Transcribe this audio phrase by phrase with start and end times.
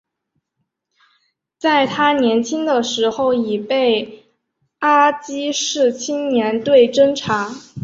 [1.59, 4.25] 在他年轻的时候已被
[4.79, 7.51] 阿积士青年队侦察。